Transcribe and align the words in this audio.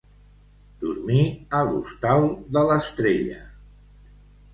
Dormir 0.83 1.25
a 1.57 1.59
l'hostal 1.67 2.25
de 2.57 2.63
l'estrella. 2.71 3.37